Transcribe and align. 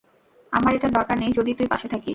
আমার 0.53 0.71
এটার 0.73 0.91
দরকার 0.91 1.17
নেই, 1.17 1.31
যদি 1.31 1.51
তুই 1.53 1.67
পাশে 1.67 1.87
থাকিস। 1.87 2.09